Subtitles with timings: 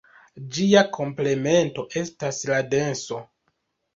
[0.53, 3.21] Ĝia komplemento estas la denso.